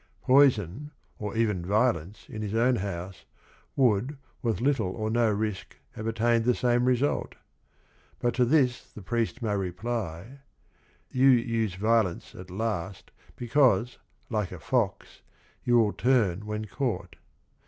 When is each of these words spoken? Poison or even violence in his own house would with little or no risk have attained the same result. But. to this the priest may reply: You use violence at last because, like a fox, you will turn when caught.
Poison 0.23 0.89
or 1.19 1.37
even 1.37 1.63
violence 1.63 2.25
in 2.27 2.41
his 2.41 2.55
own 2.55 2.77
house 2.77 3.25
would 3.75 4.17
with 4.41 4.59
little 4.59 4.87
or 4.95 5.11
no 5.11 5.29
risk 5.29 5.75
have 5.91 6.07
attained 6.07 6.43
the 6.43 6.55
same 6.55 6.85
result. 6.85 7.35
But. 8.17 8.33
to 8.33 8.45
this 8.45 8.91
the 8.91 9.03
priest 9.03 9.43
may 9.43 9.55
reply: 9.55 10.39
You 11.11 11.27
use 11.29 11.75
violence 11.75 12.33
at 12.33 12.49
last 12.49 13.11
because, 13.35 13.99
like 14.27 14.51
a 14.51 14.57
fox, 14.57 15.21
you 15.63 15.77
will 15.77 15.93
turn 15.93 16.47
when 16.47 16.65
caught. 16.65 17.17